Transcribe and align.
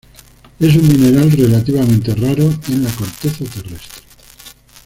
Es 0.59 0.75
un 0.77 0.87
mineral 0.87 1.29
relativamente 1.31 2.15
raro 2.15 2.51
en 2.69 2.83
la 2.83 2.89
corteza 2.89 3.45
terrestre. 3.45 4.01